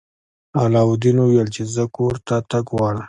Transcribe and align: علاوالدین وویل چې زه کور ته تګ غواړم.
علاوالدین 0.61 1.17
وویل 1.19 1.47
چې 1.55 1.61
زه 1.73 1.83
کور 1.95 2.15
ته 2.27 2.35
تګ 2.51 2.65
غواړم. 2.73 2.99